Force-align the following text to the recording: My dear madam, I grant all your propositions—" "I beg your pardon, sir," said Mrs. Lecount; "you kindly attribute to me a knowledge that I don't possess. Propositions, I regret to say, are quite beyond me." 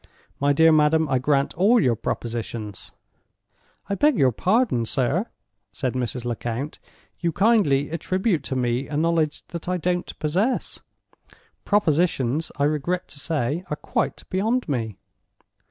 My 0.39 0.51
dear 0.51 0.71
madam, 0.71 1.07
I 1.09 1.19
grant 1.19 1.53
all 1.53 1.79
your 1.79 1.95
propositions—" 1.95 2.91
"I 3.87 3.93
beg 3.93 4.17
your 4.17 4.31
pardon, 4.31 4.83
sir," 4.87 5.27
said 5.71 5.93
Mrs. 5.93 6.25
Lecount; 6.25 6.79
"you 7.19 7.31
kindly 7.31 7.91
attribute 7.91 8.41
to 8.45 8.55
me 8.55 8.87
a 8.87 8.97
knowledge 8.97 9.45
that 9.49 9.69
I 9.69 9.77
don't 9.77 10.17
possess. 10.17 10.79
Propositions, 11.65 12.51
I 12.57 12.63
regret 12.63 13.07
to 13.09 13.19
say, 13.19 13.63
are 13.69 13.75
quite 13.75 14.27
beyond 14.31 14.67
me." 14.67 14.97